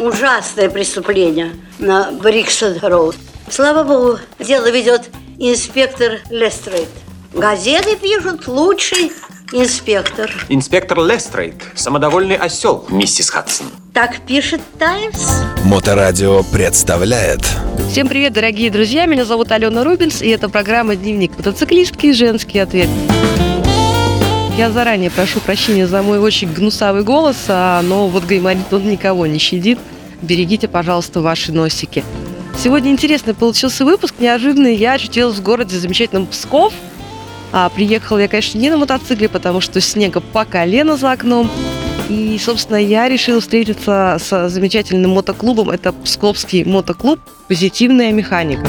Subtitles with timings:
[0.00, 3.16] ужасное преступление на Брикстон-Роуд.
[3.48, 6.88] Слава богу, дело ведет инспектор Лестрейд.
[7.34, 9.12] Газеты пишут лучший
[9.52, 10.30] инспектор.
[10.48, 13.66] Инспектор Лестрейд, самодовольный осел, миссис Хадсон.
[13.92, 15.42] Так пишет Таймс.
[15.64, 17.40] Моторадио представляет
[17.90, 19.06] Всем привет, дорогие друзья!
[19.06, 22.12] Меня зовут Алена Рубинс, и это программа «Дневник мотоциклистки.
[22.12, 22.88] Женский ответ».
[24.56, 29.26] Я заранее прошу прощения за мой очень гнусавый голос, а, но вот гайморит он никого
[29.26, 29.78] не щадит.
[30.22, 32.04] Берегите, пожалуйста, ваши носики.
[32.58, 34.74] Сегодня интересный получился выпуск, неожиданный.
[34.74, 36.74] Я очутилась в городе замечательном Псков.
[37.52, 41.50] А приехала я, конечно, не на мотоцикле, потому что снега по колено за окном.
[42.08, 45.70] И, собственно, я решила встретиться с замечательным мотоклубом.
[45.70, 48.68] Это Псковский мотоклуб «Позитивная механика».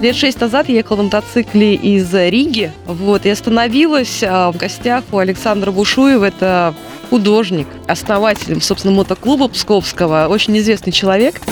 [0.00, 5.04] Лет шесть назад я ехала на мотоцикле из Риги, вот, и остановилась а, в гостях
[5.12, 6.74] у Александра Бушуева, это
[7.10, 11.42] художник, основатель, собственно, мотоклуба Псковского, очень известный человек.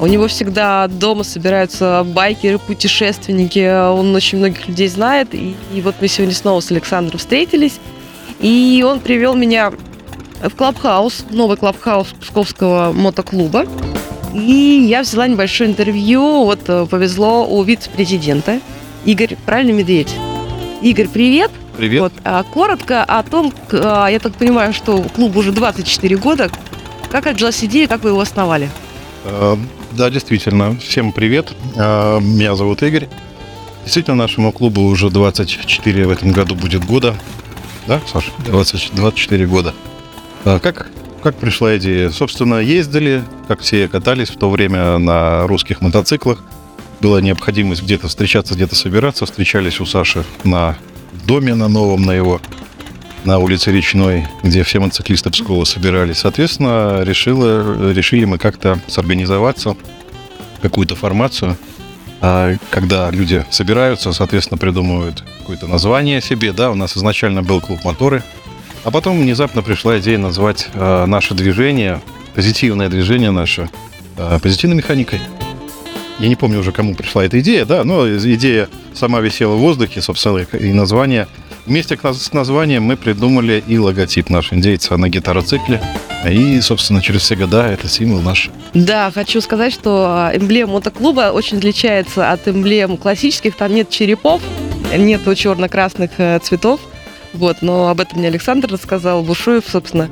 [0.00, 5.94] У него всегда дома собираются байкеры, путешественники, он очень многих людей знает, и, и вот
[5.98, 7.78] мы сегодня снова с Александром встретились,
[8.38, 9.72] и он привел меня
[10.42, 13.64] в clubhouse, новый clubhouse Псковского мотоклуба.
[14.34, 18.60] И я взяла небольшое интервью, вот э, повезло у вице-президента
[19.04, 20.12] Игорь, правильно, Медведь?
[20.82, 21.50] Игорь, привет.
[21.76, 22.02] Привет.
[22.02, 26.50] Вот, а коротко о том, к- а, я так понимаю, что клубу уже 24 года.
[27.10, 28.68] Как родилась идея, как вы его основали?
[29.24, 29.56] Э,
[29.92, 30.76] Да, действительно.
[30.78, 31.52] Всем привет.
[31.76, 33.08] Э, Меня зовут Игорь.
[33.84, 37.14] Действительно, нашему клубу уже 24 в этом году будет года.
[37.86, 38.30] Да, Саша?
[38.46, 39.74] 20 24 года.
[40.44, 40.90] А Как,
[41.24, 42.10] как пришла идея?
[42.10, 46.44] Собственно, ездили, как все катались в то время на русских мотоциклах.
[47.00, 49.24] Была необходимость где-то встречаться, где-то собираться.
[49.24, 50.76] Встречались у Саши на
[51.26, 52.42] доме, на новом, на его
[53.24, 56.18] на улице Речной, где все мотоциклисты Пскова собирались.
[56.18, 59.76] Соответственно, решила, решили мы как-то сорганизоваться,
[60.60, 61.56] какую-то формацию.
[62.20, 66.52] А когда люди собираются, соответственно, придумывают какое-то название себе.
[66.52, 68.22] Да, у нас изначально был клуб моторы,
[68.84, 72.00] а потом внезапно пришла идея назвать э, наше движение,
[72.34, 73.70] позитивное движение наше,
[74.16, 75.20] э, позитивной механикой.
[76.18, 80.00] Я не помню уже, кому пришла эта идея, да, но идея сама висела в воздухе,
[80.00, 81.26] собственно, и название.
[81.66, 85.82] Вместе с названием мы придумали и логотип наш индейца на гитароцикле.
[86.28, 88.50] И, собственно, через все года это символ наш.
[88.74, 93.56] Да, хочу сказать, что а, эмблема мотоклуба очень отличается от эмблем классических.
[93.56, 94.42] Там нет черепов,
[94.94, 96.80] нету черно-красных э, цветов.
[97.34, 100.08] Вот, но об этом мне Александр рассказал, Бушуев, собственно.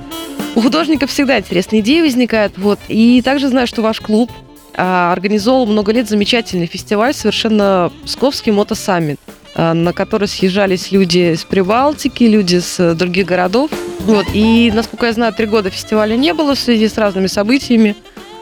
[0.54, 2.58] У художников всегда интересные идеи возникают.
[2.58, 2.78] Вот.
[2.88, 4.30] И также знаю, что ваш клуб
[4.74, 9.18] а, организовал много лет замечательный фестиваль, совершенно Псковский мотосаммит,
[9.54, 13.70] а, на который съезжались люди с Прибалтики, люди с э, других городов.
[14.00, 14.26] Вот.
[14.34, 17.96] И, насколько я знаю, три года фестиваля не было в связи с разными событиями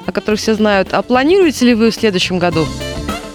[0.06, 0.92] о которых все знают.
[0.92, 2.66] А планируете ли вы в следующем году?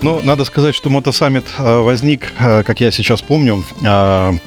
[0.02, 4.40] Ну, надо сказать, что мотосаммит э, возник, э, как я сейчас помню, б-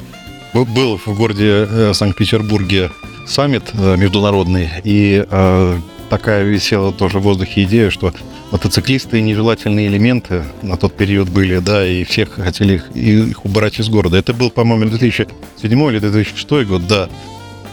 [0.64, 2.90] был в городе э, Санкт-Петербурге
[3.26, 8.12] саммит э, международный, и э, такая висела тоже в воздухе идея, что
[8.50, 13.88] мотоциклисты нежелательные элементы на тот период были, да, и всех хотели их, их убрать из
[13.88, 14.16] города.
[14.16, 17.08] Это был, по-моему, 2007 или 2006 год, да.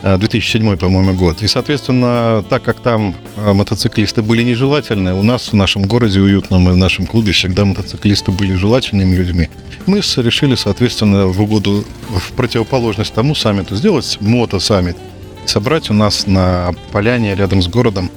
[0.04, 1.42] Э, 2007, по-моему, год.
[1.42, 6.70] И, соответственно, так как там э, мотоциклисты были нежелательны, у нас в нашем городе уютном
[6.70, 9.50] и в нашем клубе всегда мотоциклисты были желательными людьми.
[9.86, 14.98] Мы решили, соответственно, в угоду, в противоположность тому саммиту, сделать мотосаммит.
[15.46, 18.10] Собрать у нас на поляне рядом с городом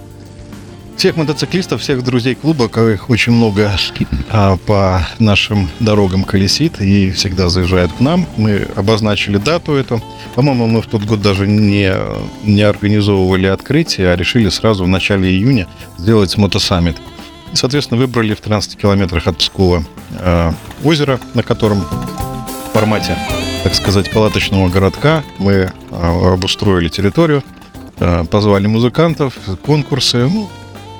[0.98, 3.70] всех мотоциклистов, всех друзей клуба, их очень много
[4.30, 8.26] а, по нашим дорогам колесит и всегда заезжают к нам.
[8.36, 10.02] Мы обозначили дату эту.
[10.34, 11.94] По-моему, мы в тот год даже не,
[12.42, 16.96] не организовывали открытие, а решили сразу в начале июня сделать мотосаммит.
[17.52, 19.84] И, соответственно, выбрали в 13 километрах от Пскова
[20.18, 23.16] э, озеро, на котором в формате,
[23.62, 27.44] так сказать, палаточного городка мы э, обустроили территорию,
[28.00, 29.34] э, позвали музыкантов,
[29.64, 30.50] конкурсы, ну,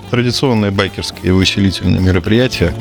[0.08, 2.74] традиционные байкерские увеселительные мероприятия,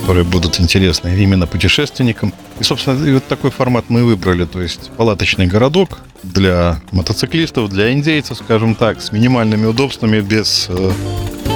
[0.00, 2.32] которые будут интересны именно путешественникам.
[2.60, 7.92] И, собственно, и вот такой формат мы выбрали, то есть палаточный городок для мотоциклистов, для
[7.92, 10.92] индейцев, скажем так, с минимальными удобствами, без э,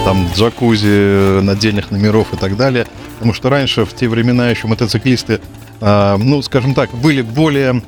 [0.05, 2.87] там джакузи, надельных номеров и так далее.
[3.15, 5.41] Потому что раньше, в те времена еще мотоциклисты,
[5.81, 7.83] а, ну, скажем так, были более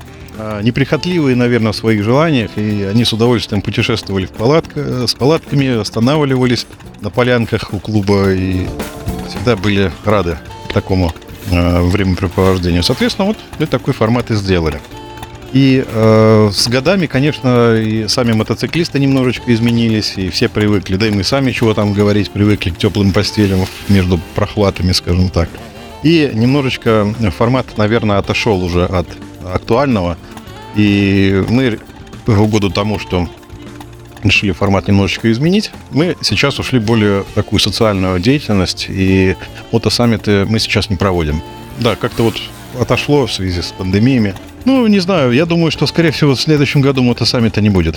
[0.63, 6.67] неприхотливые, наверное, в своих желаниях, и они с удовольствием путешествовали в палатка, с палатками, останавливались
[7.01, 8.67] на полянках у клуба и
[9.29, 10.39] всегда были рады
[10.73, 11.13] такому
[11.51, 12.83] э, времяпрепровождению.
[12.83, 14.81] Соответственно, вот мы такой формат и сделали.
[15.53, 21.11] И э, с годами, конечно, и сами мотоциклисты немножечко изменились, и все привыкли, да и
[21.11, 25.49] мы сами, чего там говорить, привыкли к теплым постелям между прохватами, скажем так.
[26.03, 29.07] И немножечко формат, наверное, отошел уже от
[29.53, 30.17] актуального.
[30.75, 31.79] И мы
[32.27, 33.29] в году тому, что
[34.23, 39.37] решили формат немножечко изменить, мы сейчас ушли более такую социальную деятельность, и
[39.71, 41.43] мотосаммиты мы сейчас не проводим.
[41.79, 42.41] Да, как-то вот
[42.81, 44.35] отошло в связи с пандемиями.
[44.65, 47.97] Ну, не знаю, я думаю, что, скорее всего, в следующем году мотосаммита не будет.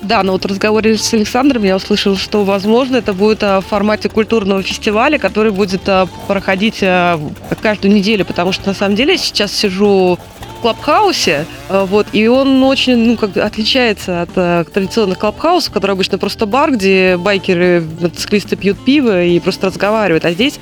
[0.00, 3.66] Да, но вот в разговоре с Александром я услышала, что, возможно, это будет а, в
[3.66, 7.20] формате культурного фестиваля, который будет а, проходить а,
[7.60, 10.18] каждую неделю, потому что, на самом деле, я сейчас сижу
[10.60, 16.46] клабхаусе, вот, и он очень, ну, как бы отличается от традиционных клабхаусов, которые обычно просто
[16.46, 20.58] бар, где байкеры, мотоциклисты пьют пиво и просто разговаривают, а здесь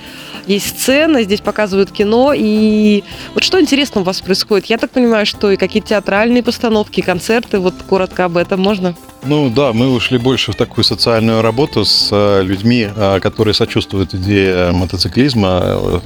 [0.46, 3.02] есть сцена, здесь показывают кино, и
[3.34, 4.66] вот что интересно у вас происходит?
[4.66, 8.94] Я так понимаю, что и какие-то театральные постановки, концерты, вот коротко об этом можно?
[9.24, 14.14] Ну да, мы ушли больше в такую социальную работу с э, людьми, э, которые сочувствуют
[14.14, 16.00] идее мотоциклизма, э,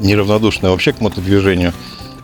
[0.00, 1.72] неравнодушные вообще к мотодвижению.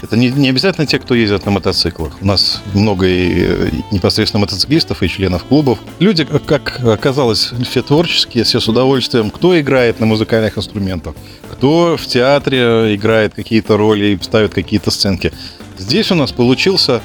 [0.05, 2.19] Это не, не обязательно те, кто ездят на мотоциклах.
[2.21, 5.79] У нас много и непосредственно мотоциклистов, и членов клубов.
[5.99, 9.31] Люди, как оказалось, все творческие, все с удовольствием.
[9.31, 11.15] Кто играет на музыкальных инструментах,
[11.51, 15.33] кто в театре играет какие-то роли и ставит какие-то сценки.
[15.79, 17.01] Здесь у нас получился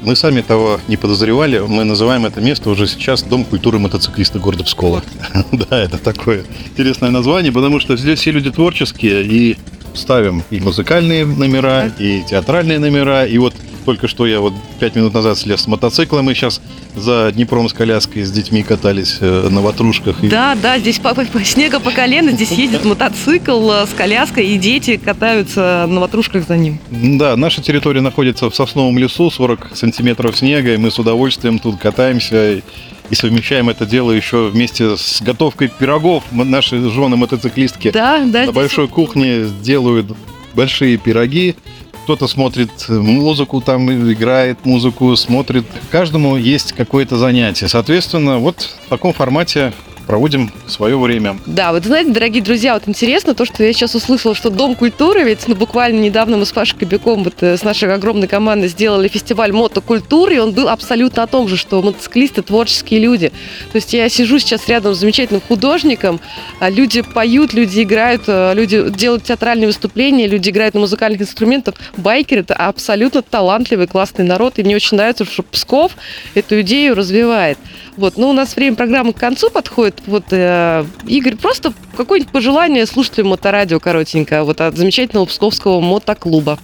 [0.00, 1.60] мы сами того не подозревали.
[1.60, 5.02] Мы называем это место уже сейчас Дом культуры мотоциклиста города Пскова.
[5.52, 9.56] Да, это такое интересное название, потому что здесь все люди творческие и
[9.94, 13.26] ставим и музыкальные номера, и театральные номера.
[13.26, 16.60] И вот только что я вот пять минут назад слез с мотоцикла, мы сейчас
[16.94, 20.16] за Днепром с коляской с детьми катались э, на ватрушках.
[20.22, 24.46] Да, да, здесь по, по, по снега по колено, здесь ездит мотоцикл э, с коляской,
[24.46, 26.78] и дети катаются на ватрушках за ним.
[26.90, 31.78] Да, наша территория находится в сосновом лесу, 40 сантиметров снега, и мы с удовольствием тут
[31.78, 32.62] катаемся
[33.10, 36.24] и совмещаем это дело еще вместе с готовкой пирогов.
[36.32, 38.54] Наши жены мотоциклистки да, да, на здесь...
[38.54, 40.06] большой кухне делают
[40.54, 41.56] большие пироги
[42.04, 45.64] кто-то смотрит музыку, там играет музыку, смотрит.
[45.90, 47.66] Каждому есть какое-то занятие.
[47.66, 49.72] Соответственно, вот в таком формате
[50.06, 51.38] проводим свое время.
[51.46, 55.24] Да, вот знаете, дорогие друзья, вот интересно то, что я сейчас услышала, что Дом культуры,
[55.24, 59.08] ведь ну, буквально недавно мы с Пашей Кобяком вот, э, с нашей огромной командой сделали
[59.08, 63.30] фестиваль мотокультуры, и он был абсолютно о том же, что мотоциклисты творческие люди.
[63.72, 66.20] То есть я сижу сейчас рядом с замечательным художником,
[66.60, 71.74] а люди поют, люди играют, а люди делают театральные выступления, люди играют на музыкальных инструментах.
[71.96, 75.92] Байкеры– это абсолютно талантливый, классный народ, и мне очень нравится, что Псков
[76.34, 77.58] эту идею развивает.
[77.96, 79.93] Вот, ну, у нас время программы к концу подходит.
[80.06, 86.58] Вот, э, Игорь, просто какое-нибудь пожелание слушателям моторадио коротенько, вот от замечательного псковского мотоклуба.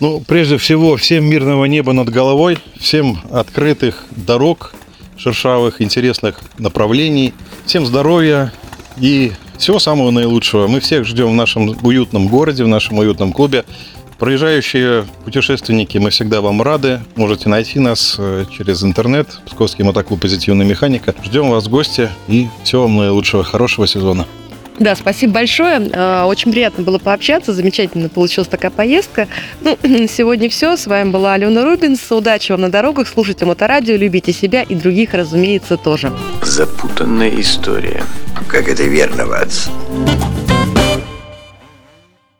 [0.00, 4.74] Ну, прежде всего, всем мирного неба над головой, всем открытых дорог,
[5.16, 7.32] шершавых, интересных направлений,
[7.64, 8.52] всем здоровья
[8.98, 10.66] и всего самого наилучшего.
[10.66, 13.64] Мы всех ждем в нашем уютном городе, в нашем уютном клубе.
[14.18, 17.00] Проезжающие путешественники, мы всегда вам рады.
[17.16, 19.28] Можете найти нас э, через интернет.
[19.46, 21.14] Псковский мотоклуб «Позитивная механика».
[21.24, 24.26] Ждем вас в гости и всего вам наилучшего, хорошего сезона.
[24.78, 25.90] Да, спасибо большое.
[25.92, 27.52] А, очень приятно было пообщаться.
[27.52, 29.28] Замечательно получилась такая поездка.
[29.60, 29.78] Ну,
[30.08, 30.76] сегодня все.
[30.76, 32.10] С вами была Алена Рубинс.
[32.10, 33.08] Удачи вам на дорогах.
[33.08, 36.12] Слушайте моторадио, любите себя и других, разумеется, тоже.
[36.42, 38.02] Запутанная история.
[38.48, 39.68] Как это верно, Ватс?